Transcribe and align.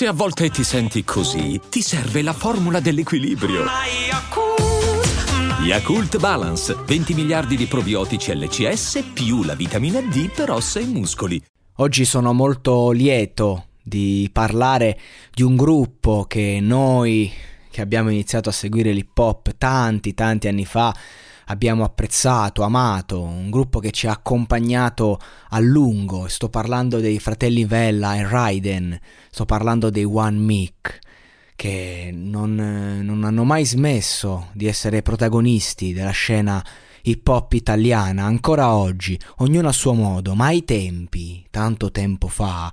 Se 0.00 0.06
a 0.06 0.14
volte 0.14 0.48
ti 0.48 0.64
senti 0.64 1.04
così, 1.04 1.60
ti 1.68 1.82
serve 1.82 2.22
la 2.22 2.32
formula 2.32 2.80
dell'equilibrio. 2.80 3.66
Yakult 5.62 6.18
Balance, 6.18 6.74
20 6.86 7.12
miliardi 7.12 7.54
di 7.54 7.66
probiotici 7.66 8.34
LCS 8.34 9.10
più 9.12 9.42
la 9.42 9.54
vitamina 9.54 10.00
D 10.00 10.30
per 10.30 10.52
ossa 10.52 10.80
e 10.80 10.86
muscoli. 10.86 11.44
Oggi 11.74 12.06
sono 12.06 12.32
molto 12.32 12.92
lieto 12.92 13.66
di 13.82 14.30
parlare 14.32 14.98
di 15.34 15.42
un 15.42 15.54
gruppo 15.54 16.24
che 16.26 16.60
noi 16.62 17.30
che 17.70 17.82
abbiamo 17.82 18.08
iniziato 18.08 18.48
a 18.48 18.52
seguire 18.52 18.92
l'hip 18.92 19.18
hop 19.18 19.54
tanti 19.58 20.14
tanti 20.14 20.48
anni 20.48 20.64
fa 20.64 20.96
abbiamo 21.50 21.82
apprezzato, 21.82 22.62
amato, 22.62 23.20
un 23.20 23.50
gruppo 23.50 23.80
che 23.80 23.90
ci 23.90 24.06
ha 24.06 24.12
accompagnato 24.12 25.18
a 25.50 25.58
lungo, 25.58 26.28
sto 26.28 26.48
parlando 26.48 27.00
dei 27.00 27.18
fratelli 27.18 27.64
Vella 27.64 28.14
e 28.14 28.26
Raiden, 28.26 28.98
sto 29.30 29.44
parlando 29.44 29.90
dei 29.90 30.04
One 30.04 30.38
Mic, 30.38 30.98
che 31.56 32.10
non, 32.14 32.54
non 33.02 33.24
hanno 33.24 33.44
mai 33.44 33.66
smesso 33.66 34.48
di 34.52 34.66
essere 34.66 35.02
protagonisti 35.02 35.92
della 35.92 36.10
scena 36.10 36.64
hip 37.02 37.26
hop 37.26 37.52
italiana, 37.54 38.24
ancora 38.24 38.72
oggi, 38.72 39.18
ognuno 39.38 39.68
a 39.68 39.72
suo 39.72 39.92
modo, 39.92 40.34
ma 40.36 40.46
ai 40.46 40.64
tempi, 40.64 41.44
tanto 41.50 41.90
tempo 41.90 42.28
fa, 42.28 42.72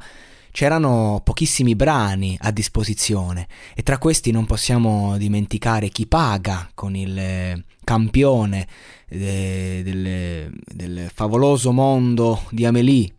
c'erano 0.57 1.21
pochissimi 1.23 1.75
brani 1.75 2.35
a 2.41 2.49
disposizione 2.49 3.47
e 3.75 3.83
tra 3.83 3.99
questi 3.99 4.31
non 4.31 4.47
possiamo 4.47 5.15
dimenticare 5.15 5.89
Chi 5.89 6.07
paga 6.07 6.67
con 6.73 6.95
il 6.95 7.15
eh, 7.15 7.63
campione 7.83 8.67
de, 9.07 9.83
del, 9.83 10.51
del, 10.65 11.11
favoloso 11.13 11.71
mondo 11.71 12.41
di 12.49 12.65
Amélie 12.65 13.13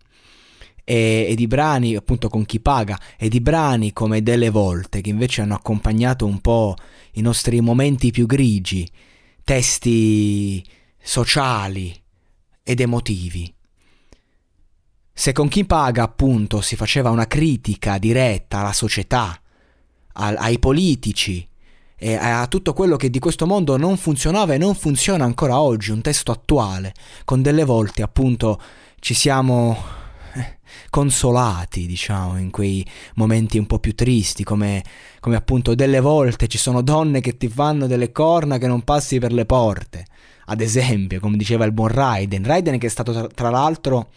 e, 0.82 1.27
e, 1.29 1.34
di 1.37 1.46
brani 1.46 1.95
appunto 1.95 2.29
con 2.29 2.45
Chi 2.45 2.59
paga 2.59 2.98
e 3.16 3.29
di 3.29 3.41
brani 3.41 3.93
come 3.93 4.20
Delle 4.20 4.51
volte 4.51 5.01
che 5.01 5.10
invece 5.10 5.43
hanno 5.43 5.54
accompagnato 5.54 6.26
un 6.26 6.41
po' 6.41 6.74
i 7.13 7.20
nostri 7.20 7.60
momenti 7.60 8.10
più 8.10 8.26
grigi, 8.26 8.85
testi 9.45 10.60
sociali 11.01 11.95
ed 12.65 12.80
emotivi. 12.80 13.54
Se 15.21 15.33
con 15.33 15.49
chi 15.49 15.65
paga, 15.65 16.05
appunto, 16.05 16.61
si 16.61 16.77
faceva 16.77 17.11
una 17.11 17.27
critica 17.27 17.99
diretta 17.99 18.59
alla 18.61 18.73
società, 18.73 19.37
al, 20.13 20.37
ai 20.38 20.60
politici 20.60 21.45
e 21.97 22.15
a 22.15 22.47
tutto 22.47 22.73
quello 22.73 22.95
che 22.95 23.10
di 23.10 23.19
questo 23.19 23.45
mondo 23.45 23.77
non 23.77 23.97
funzionava 23.97 24.55
e 24.55 24.59
non 24.59 24.77
funziona 24.77 25.25
ancora 25.25 25.59
oggi, 25.59 25.91
un 25.91 26.02
testo 26.02 26.30
attuale, 26.30 26.95
con 27.25 27.43
delle 27.43 27.65
volte 27.65 28.02
appunto 28.02 28.60
ci 29.01 29.13
siamo 29.13 29.77
eh, 30.35 30.59
consolati, 30.88 31.87
diciamo, 31.87 32.38
in 32.38 32.53
quei 32.53 32.87
momenti 33.16 33.59
un 33.59 33.66
po' 33.66 33.80
più 33.80 33.97
tristi, 33.97 34.45
come, 34.45 34.85
come, 35.19 35.35
appunto 35.35 35.75
delle 35.75 35.99
volte 35.99 36.47
ci 36.47 36.59
sono 36.59 36.80
donne 36.80 37.21
che 37.21 37.37
ti 37.37 37.49
fanno 37.49 37.88
delle 37.88 38.13
corna 38.13 38.59
che 38.59 38.69
non 38.69 38.82
passi 38.82 39.19
per 39.19 39.32
le 39.32 39.47
porte, 39.47 40.07
ad 40.45 40.60
esempio, 40.60 41.19
come 41.19 41.37
diceva 41.37 41.65
il 41.65 41.73
buon 41.73 41.88
Raiden, 41.88 42.45
Raiden 42.45 42.79
che 42.79 42.87
è 42.87 42.91
stato 42.91 43.13
tra, 43.13 43.27
tra 43.27 43.51
l'altro 43.51 44.10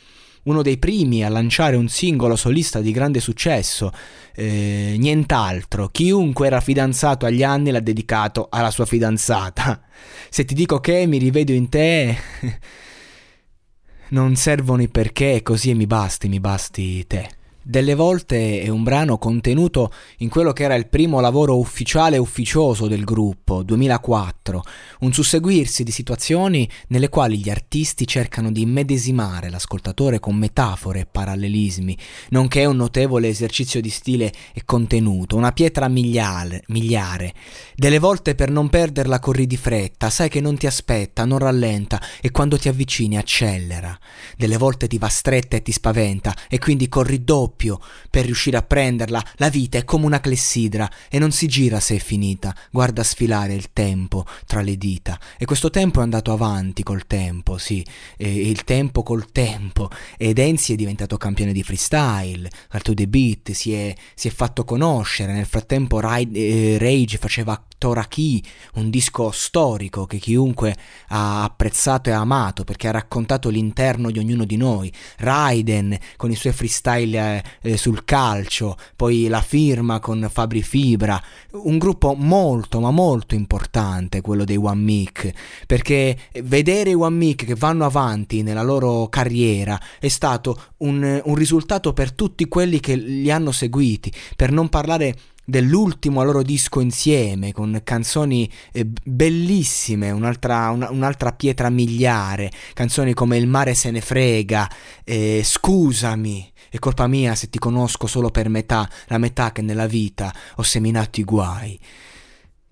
uno 0.44 0.62
dei 0.62 0.78
primi 0.78 1.24
a 1.24 1.30
lanciare 1.30 1.76
un 1.76 1.88
singolo 1.88 2.36
solista 2.36 2.82
di 2.82 2.92
grande 2.92 3.20
successo, 3.20 3.92
eh, 4.34 4.96
nient'altro, 4.98 5.90
chiunque 5.90 6.48
era 6.48 6.62
fidanzato 6.62 7.26
agli 7.26 7.44
anni 7.44 7.72
l'ha 7.72 7.80
dedicato 7.80 8.48
alla 8.50 8.72
sua 8.72 8.86
fidanzata. 8.86 9.82
Se 10.30 10.46
ti 10.46 10.54
dico 10.54 10.80
che 10.80 11.06
mi 11.06 11.18
rivedo 11.18 11.52
in 11.52 11.70
te, 11.70 12.18
non 14.10 14.36
servono 14.36 14.82
i 14.82 14.90
perché, 14.90 15.42
così 15.44 15.74
mi 15.74 15.88
basti, 15.88 16.28
mi 16.28 16.40
basti 16.40 17.06
te. 17.06 17.40
Delle 17.64 17.94
volte 17.94 18.60
è 18.60 18.70
un 18.70 18.82
brano 18.82 19.20
contenuto 19.20 19.94
in 20.18 20.30
quello 20.30 20.52
che 20.52 20.64
era 20.64 20.74
il 20.74 20.88
primo 20.88 21.20
lavoro 21.20 21.60
ufficiale 21.60 22.16
e 22.16 22.20
ufficioso 22.20 22.88
del 22.88 23.04
gruppo, 23.04 23.62
2004, 23.62 24.64
un 25.02 25.14
susseguirsi 25.14 25.84
di 25.84 25.92
situazioni 25.92 26.68
nelle 26.88 27.08
quali 27.08 27.38
gli 27.38 27.52
artisti 27.52 28.08
cercano 28.08 28.52
di 28.52 28.62
immedesimare 28.62 29.52
l'ascoltatore 29.52 30.20
con 30.20 30.38
metafore 30.38 31.02
e 31.02 31.06
parallelismi, 31.06 31.96
nonché 32.30 32.66
un 32.66 32.78
notevole 32.78 33.28
esercizio 33.28 33.80
di 33.80 33.92
stile 33.92 34.34
e 34.56 34.64
contenuto, 34.66 35.36
una 35.36 35.52
pietra 35.52 35.88
miliare, 35.88 36.64
miliare. 36.70 37.32
Delle 37.76 38.00
volte 38.00 38.34
per 38.34 38.50
non 38.50 38.70
perderla 38.70 39.20
corri 39.20 39.46
di 39.46 39.58
fretta, 39.58 40.10
sai 40.10 40.30
che 40.30 40.42
non 40.42 40.58
ti 40.58 40.66
aspetta, 40.66 41.26
non 41.26 41.38
rallenta 41.38 42.02
e 42.22 42.32
quando 42.32 42.58
ti 42.58 42.70
avvicini 42.70 43.18
accelera. 43.18 43.96
Delle 44.36 44.58
volte 44.58 44.88
ti 44.88 44.98
va 44.98 45.10
stretta 45.10 45.58
e 45.58 45.62
ti 45.62 45.72
spaventa 45.72 46.36
e 46.50 46.58
quindi 46.58 46.90
corri 46.90 47.24
doppio 47.24 47.50
doppio 47.52 47.80
per 48.10 48.26
riuscire 48.26 48.58
a 48.58 48.64
prenderla. 48.64 49.24
La 49.36 49.50
vita 49.50 49.78
è 49.78 49.84
come 49.84 50.06
una 50.06 50.22
clessidra 50.22 50.90
e 51.10 51.20
non 51.20 51.32
si 51.32 51.48
gira 51.48 51.80
se 51.80 51.96
è 51.96 52.00
finita. 52.00 52.56
Guarda 52.72 53.04
sfilare 53.04 53.54
il 53.54 53.72
tempo 53.74 54.26
tra 54.46 54.62
le 54.62 54.78
dita. 54.78 55.20
E 55.38 55.46
questo 55.46 55.70
tempo 55.70 56.00
è 56.00 56.04
andato 56.04 56.32
avanti 56.32 56.84
col 56.84 57.06
tempo, 57.06 57.58
sì, 57.58 57.86
e 58.18 58.50
il 58.50 58.64
tempo 58.64 59.04
col 59.04 59.32
tempo. 59.32 59.90
Ed 60.18 60.40
Enzi 60.40 60.74
è 60.74 60.76
diventato 60.76 61.18
campione 61.18 61.52
di 61.52 61.64
freestyle, 61.64 62.50
al 62.70 62.82
to 62.82 62.94
the 62.94 63.08
beat, 63.08 63.52
si 63.52 63.74
è, 63.74 63.94
si 64.16 64.28
è 64.30 64.32
fatto 64.32 64.64
conoscere. 64.64 65.34
Nel 65.34 65.46
frattempo 65.46 66.00
Ride, 66.00 66.40
eh, 66.40 66.78
Rage 66.78 67.18
faceva 67.18 67.62
Toraki, 67.82 68.44
un 68.76 68.92
disco 68.92 69.32
storico 69.32 70.06
che 70.06 70.20
chiunque 70.20 70.76
ha 71.08 71.44
apprezzato 71.44 72.10
e 72.10 72.14
amato 72.14 72.64
perché 72.64 72.88
ha 72.88 72.92
raccontato 72.92 73.50
l'interno 73.50 74.12
di 74.12 74.20
ognuno 74.20 74.46
di 74.46 74.56
noi. 74.56 74.94
Raiden 75.18 75.98
con 76.16 76.30
i 76.30 76.36
suoi 76.36 76.54
freestyle 76.54 77.41
eh, 77.62 77.78
sul 77.78 78.04
calcio, 78.04 78.78
poi 78.96 79.28
la 79.28 79.42
firma 79.42 80.00
con 80.00 80.28
Fabri 80.32 80.62
Fibra, 80.62 81.22
un 81.52 81.78
gruppo 81.78 82.14
molto 82.14 82.80
ma 82.80 82.92
molto 82.92 83.36
importante 83.36 84.22
quello 84.22 84.44
dei 84.44 84.58
One 84.58 84.82
Mic, 84.82 85.32
perché 85.66 86.18
vedere 86.44 86.92
i 86.92 86.96
One 86.96 87.16
Mic 87.16 87.46
che 87.46 87.56
vanno 87.56 87.86
avanti 87.86 88.44
nella 88.44 88.64
loro 88.64 89.08
carriera 89.08 89.80
è 90.00 90.08
stato 90.08 90.74
un, 90.78 91.22
un 91.24 91.36
risultato 91.36 91.94
per 91.94 92.14
tutti 92.14 92.48
quelli 92.48 92.80
che 92.80 92.96
li 92.96 93.32
hanno 93.32 93.52
seguiti, 93.52 94.12
per 94.36 94.52
non 94.52 94.70
parlare 94.70 95.16
dell'ultimo 95.44 96.24
loro 96.24 96.44
disco 96.44 96.80
insieme 96.80 97.52
con 97.52 97.82
canzoni 97.84 98.50
eh, 98.72 98.86
bellissime, 99.04 100.12
un'altra, 100.12 100.70
una, 100.70 100.90
un'altra, 100.92 101.34
pietra 101.34 101.70
miliare, 101.70 102.52
canzoni 102.74 103.14
come 103.14 103.38
Il 103.38 103.48
mare 103.48 103.74
se 103.74 103.92
ne 103.92 104.02
frega, 104.02 104.70
eh, 105.04 105.42
Scusami, 105.44 106.52
è 106.70 106.80
colpa 106.80 107.08
mia 107.08 107.36
se 107.36 107.50
ti 107.50 107.60
conosco 107.60 108.08
solo 108.08 108.30
per 108.30 108.50
metà, 108.50 108.90
la 109.08 109.18
metà 109.18 109.52
che 109.52 109.62
nella 109.62 109.88
vita 109.88 110.34
ho 110.56 110.64
seminato 110.64 111.20
i 111.20 111.24
guai. 111.24 111.80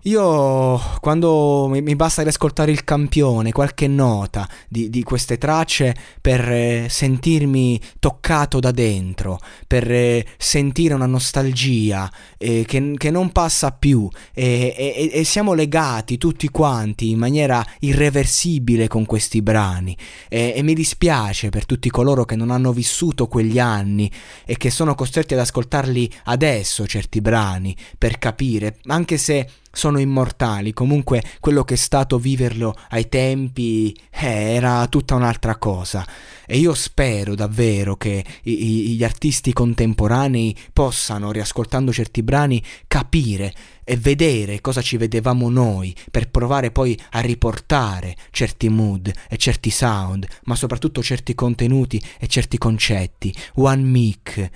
Io 0.04 0.80
quando 1.00 1.68
mi, 1.68 1.94
basta 1.94 2.22
riascoltare 2.22 2.70
il 2.70 2.84
campione, 2.84 3.52
qualche 3.52 3.86
nota 3.86 4.48
di, 4.66 4.88
di 4.88 5.02
queste 5.02 5.36
tracce 5.36 5.94
per 6.22 6.40
eh, 6.50 6.86
sentirmi 6.88 7.78
toccato 7.98 8.60
da 8.60 8.70
dentro, 8.70 9.38
per 9.66 9.90
eh, 9.92 10.26
sentire 10.38 10.94
una 10.94 11.04
nostalgia 11.04 12.10
eh, 12.38 12.64
che, 12.66 12.94
che, 12.96 13.10
non 13.10 13.30
passa 13.30 13.72
più 13.72 14.08
e, 14.32 14.74
e, 14.74 15.10
e, 15.12 15.24
siamo 15.24 15.52
legati 15.52 16.16
tutti 16.16 16.48
quanti 16.48 17.10
in 17.10 17.18
maniera 17.18 17.62
irreversibile 17.80 18.88
con 18.88 19.04
questi 19.04 19.42
brani. 19.42 19.94
E, 20.30 20.54
e 20.56 20.62
mi 20.62 20.72
dispiace 20.72 21.50
per 21.50 21.66
tutti 21.66 21.90
coloro 21.90 22.24
che 22.24 22.36
non 22.36 22.50
hanno 22.50 22.72
vissuto 22.72 23.26
quegli 23.26 23.58
anni 23.58 24.10
e 24.46 24.56
che 24.56 24.70
sono 24.70 24.94
costretti 24.94 25.34
ad 25.34 25.40
ascoltarli 25.40 26.10
adesso 26.24 26.86
certi 26.86 27.20
brani 27.20 27.76
per 27.98 28.18
capire, 28.18 28.78
anche 28.86 29.18
se 29.18 29.46
sono 29.72 29.98
immortali, 29.98 30.72
comunque 30.72 31.22
quello 31.38 31.64
che 31.64 31.74
è 31.74 31.76
stato 31.76 32.18
viverlo 32.18 32.74
ai 32.90 33.08
tempi 33.08 33.96
eh, 34.10 34.54
era 34.54 34.86
tutta 34.88 35.14
un'altra 35.14 35.56
cosa. 35.56 36.06
E 36.46 36.58
io 36.58 36.74
spero 36.74 37.34
davvero 37.34 37.96
che 37.96 38.24
i, 38.42 38.64
i, 38.64 38.96
gli 38.96 39.04
artisti 39.04 39.52
contemporanei 39.52 40.56
possano, 40.72 41.30
riascoltando 41.30 41.92
certi 41.92 42.22
brani, 42.22 42.62
capire 42.88 43.54
e 43.84 43.96
vedere 43.96 44.60
cosa 44.60 44.82
ci 44.82 44.96
vedevamo 44.96 45.48
noi 45.48 45.94
per 46.10 46.28
provare 46.28 46.70
poi 46.70 46.98
a 47.10 47.20
riportare 47.20 48.16
certi 48.30 48.68
mood 48.68 49.12
e 49.28 49.36
certi 49.36 49.70
sound, 49.70 50.26
ma 50.44 50.56
soprattutto 50.56 51.02
certi 51.02 51.34
contenuti 51.34 52.02
e 52.18 52.26
certi 52.26 52.58
concetti. 52.58 53.34
One 53.54 53.82
Mic. 53.82 54.50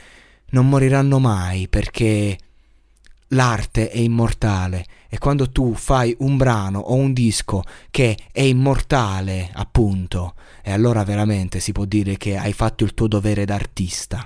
Non 0.50 0.69
moriranno 0.69 1.19
mai 1.19 1.69
perché 1.69 2.39
l'arte 3.29 3.91
è 3.91 3.99
immortale 3.99 4.85
e 5.09 5.19
quando 5.19 5.50
tu 5.50 5.75
fai 5.75 6.15
un 6.21 6.37
brano 6.37 6.81
o 6.81 6.94
un 6.94 7.12
disco 7.12 7.62
che 7.91 8.19
è 8.32 8.43
immortale, 8.43 9.50
appunto, 9.55 10.35
e 10.62 10.73
allora 10.73 11.05
veramente 11.05 11.61
si 11.61 11.73
può 11.73 11.85
dire 11.85 12.17
che 12.17 12.37
hai 12.37 12.53
fatto 12.53 12.85
il 12.85 12.94
tuo 12.94 13.06
dovere 13.06 13.44
d'artista. 13.44 14.25